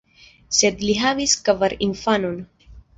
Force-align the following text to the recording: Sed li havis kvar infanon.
Sed 0.59 0.81
li 0.87 0.97
havis 1.03 1.37
kvar 1.51 1.79
infanon. 1.93 2.45